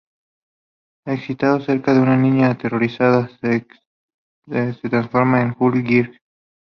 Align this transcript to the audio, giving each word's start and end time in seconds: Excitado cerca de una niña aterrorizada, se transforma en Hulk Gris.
Excitado 1.05 1.59
cerca 1.63 1.93
de 1.93 1.99
una 1.99 2.17
niña 2.17 2.49
aterrorizada, 2.49 3.29
se 3.39 3.67
transforma 4.89 5.41
en 5.43 5.55
Hulk 5.59 5.75
Gris. 5.85 6.09